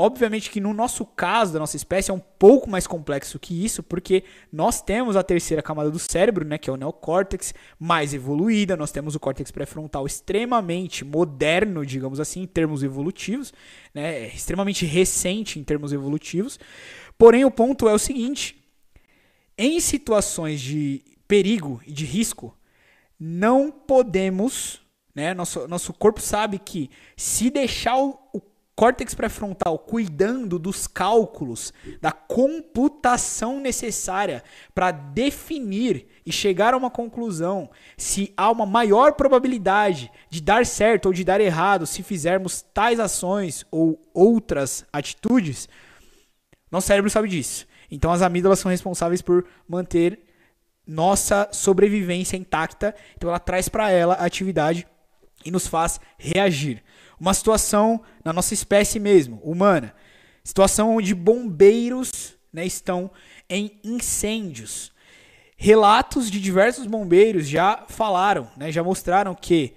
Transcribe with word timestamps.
Obviamente 0.00 0.48
que 0.48 0.60
no 0.60 0.72
nosso 0.72 1.04
caso, 1.04 1.52
da 1.52 1.58
nossa 1.58 1.76
espécie, 1.76 2.12
é 2.12 2.14
um 2.14 2.20
pouco 2.20 2.70
mais 2.70 2.86
complexo 2.86 3.36
que 3.36 3.64
isso, 3.64 3.82
porque 3.82 4.22
nós 4.52 4.80
temos 4.80 5.16
a 5.16 5.24
terceira 5.24 5.60
camada 5.60 5.90
do 5.90 5.98
cérebro, 5.98 6.44
né, 6.44 6.56
que 6.56 6.70
é 6.70 6.72
o 6.72 6.76
neocórtex, 6.76 7.52
mais 7.80 8.14
evoluída, 8.14 8.76
nós 8.76 8.92
temos 8.92 9.16
o 9.16 9.20
córtex 9.20 9.50
pré-frontal 9.50 10.06
extremamente 10.06 11.04
moderno, 11.04 11.84
digamos 11.84 12.20
assim, 12.20 12.42
em 12.42 12.46
termos 12.46 12.84
evolutivos, 12.84 13.52
né, 13.92 14.28
extremamente 14.28 14.86
recente 14.86 15.58
em 15.58 15.64
termos 15.64 15.92
evolutivos. 15.92 16.60
Porém, 17.18 17.44
o 17.44 17.50
ponto 17.50 17.88
é 17.88 17.92
o 17.92 17.98
seguinte: 17.98 18.56
em 19.58 19.80
situações 19.80 20.60
de 20.60 21.02
perigo 21.26 21.82
e 21.84 21.92
de 21.92 22.04
risco, 22.04 22.56
não 23.18 23.72
podemos, 23.72 24.80
né? 25.12 25.34
Nosso, 25.34 25.66
nosso 25.66 25.92
corpo 25.92 26.20
sabe 26.20 26.60
que 26.60 26.88
se 27.16 27.50
deixar 27.50 27.98
o, 27.98 28.16
o 28.32 28.40
córtex 28.78 29.12
pré-frontal 29.12 29.76
cuidando 29.76 30.56
dos 30.56 30.86
cálculos, 30.86 31.72
da 32.00 32.12
computação 32.12 33.58
necessária 33.58 34.40
para 34.72 34.92
definir 34.92 36.06
e 36.24 36.30
chegar 36.30 36.74
a 36.74 36.76
uma 36.76 36.88
conclusão 36.88 37.68
se 37.96 38.32
há 38.36 38.48
uma 38.48 38.64
maior 38.64 39.14
probabilidade 39.14 40.12
de 40.30 40.40
dar 40.40 40.64
certo 40.64 41.06
ou 41.06 41.12
de 41.12 41.24
dar 41.24 41.40
errado 41.40 41.88
se 41.88 42.04
fizermos 42.04 42.62
tais 42.62 43.00
ações 43.00 43.66
ou 43.68 44.00
outras 44.14 44.86
atitudes, 44.92 45.68
nosso 46.70 46.86
cérebro 46.86 47.10
sabe 47.10 47.26
disso. 47.26 47.66
Então 47.90 48.12
as 48.12 48.22
amígdalas 48.22 48.60
são 48.60 48.70
responsáveis 48.70 49.20
por 49.20 49.44
manter 49.68 50.20
nossa 50.86 51.48
sobrevivência 51.50 52.36
intacta. 52.36 52.94
Então 53.16 53.28
ela 53.28 53.40
traz 53.40 53.68
para 53.68 53.90
ela 53.90 54.14
atividade 54.14 54.86
e 55.44 55.50
nos 55.50 55.66
faz 55.66 56.00
reagir. 56.16 56.80
Uma 57.20 57.34
situação 57.34 58.00
na 58.24 58.32
nossa 58.32 58.54
espécie 58.54 58.98
mesmo, 58.98 59.40
humana, 59.42 59.94
situação 60.44 60.96
onde 60.96 61.14
bombeiros 61.14 62.34
né, 62.52 62.64
estão 62.64 63.10
em 63.48 63.78
incêndios. 63.82 64.92
Relatos 65.56 66.30
de 66.30 66.40
diversos 66.40 66.86
bombeiros 66.86 67.48
já 67.48 67.84
falaram, 67.88 68.48
né, 68.56 68.70
já 68.70 68.82
mostraram 68.82 69.34
que 69.34 69.74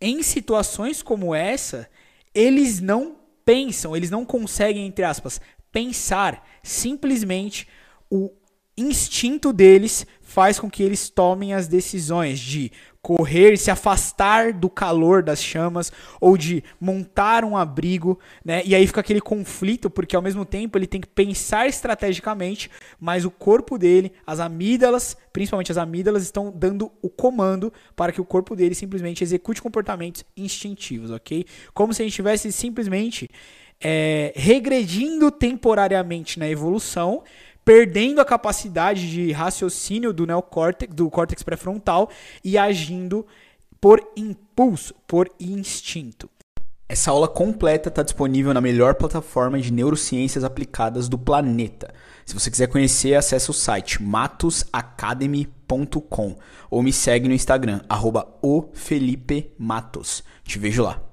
em 0.00 0.22
situações 0.22 1.02
como 1.02 1.34
essa, 1.34 1.88
eles 2.34 2.80
não 2.80 3.16
pensam, 3.44 3.96
eles 3.96 4.10
não 4.10 4.24
conseguem, 4.24 4.86
entre 4.86 5.04
aspas, 5.04 5.40
pensar. 5.70 6.46
Simplesmente 6.62 7.68
o 8.10 8.30
instinto 8.76 9.52
deles 9.52 10.06
faz 10.32 10.58
com 10.58 10.70
que 10.70 10.82
eles 10.82 11.10
tomem 11.10 11.52
as 11.52 11.68
decisões 11.68 12.38
de 12.40 12.72
correr, 13.02 13.58
se 13.58 13.70
afastar 13.70 14.52
do 14.52 14.70
calor 14.70 15.22
das 15.22 15.42
chamas 15.42 15.92
ou 16.18 16.38
de 16.38 16.64
montar 16.80 17.44
um 17.44 17.54
abrigo, 17.54 18.18
né? 18.42 18.62
E 18.64 18.74
aí 18.74 18.86
fica 18.86 19.00
aquele 19.00 19.20
conflito 19.20 19.90
porque 19.90 20.16
ao 20.16 20.22
mesmo 20.22 20.46
tempo 20.46 20.78
ele 20.78 20.86
tem 20.86 21.02
que 21.02 21.08
pensar 21.08 21.66
estrategicamente, 21.66 22.70
mas 22.98 23.26
o 23.26 23.30
corpo 23.30 23.76
dele, 23.76 24.10
as 24.26 24.40
amígdalas, 24.40 25.18
principalmente 25.34 25.70
as 25.70 25.76
amígdalas 25.76 26.22
estão 26.22 26.50
dando 26.50 26.90
o 27.02 27.10
comando 27.10 27.70
para 27.94 28.10
que 28.10 28.20
o 28.20 28.24
corpo 28.24 28.56
dele 28.56 28.74
simplesmente 28.74 29.22
execute 29.22 29.60
comportamentos 29.60 30.24
instintivos, 30.34 31.10
OK? 31.10 31.44
Como 31.74 31.92
se 31.92 32.00
a 32.00 32.04
gente 32.06 32.14
tivesse 32.14 32.50
simplesmente 32.50 33.28
é, 33.82 34.32
regredindo 34.34 35.30
temporariamente 35.30 36.38
na 36.38 36.48
evolução, 36.48 37.22
perdendo 37.64 38.20
a 38.20 38.24
capacidade 38.24 39.10
de 39.10 39.32
raciocínio 39.32 40.12
do 40.12 40.24
neocórtex, 40.26 40.94
do 40.94 41.10
córtex 41.10 41.42
pré-frontal 41.42 42.08
e 42.44 42.58
agindo 42.58 43.26
por 43.80 44.06
impulso, 44.16 44.94
por 45.06 45.30
instinto. 45.40 46.28
Essa 46.88 47.10
aula 47.10 47.26
completa 47.26 47.88
está 47.88 48.02
disponível 48.02 48.52
na 48.52 48.60
melhor 48.60 48.96
plataforma 48.96 49.58
de 49.58 49.72
neurociências 49.72 50.44
aplicadas 50.44 51.08
do 51.08 51.16
planeta. 51.16 51.94
Se 52.26 52.34
você 52.34 52.50
quiser 52.50 52.66
conhecer, 52.66 53.14
acesse 53.14 53.50
o 53.50 53.54
site 53.54 54.02
matosacademy.com 54.02 56.36
ou 56.70 56.82
me 56.82 56.92
segue 56.92 57.26
no 57.28 57.34
Instagram, 57.34 57.80
arroba 57.88 58.28
Te 60.44 60.58
vejo 60.58 60.82
lá. 60.82 61.00